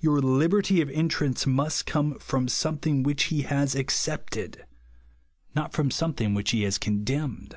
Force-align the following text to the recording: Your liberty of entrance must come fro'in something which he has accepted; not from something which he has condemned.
Your 0.00 0.20
liberty 0.20 0.82
of 0.82 0.90
entrance 0.90 1.46
must 1.46 1.86
come 1.86 2.18
fro'in 2.18 2.50
something 2.50 3.02
which 3.02 3.24
he 3.32 3.40
has 3.40 3.74
accepted; 3.74 4.66
not 5.54 5.72
from 5.72 5.90
something 5.90 6.34
which 6.34 6.50
he 6.50 6.64
has 6.64 6.76
condemned. 6.76 7.56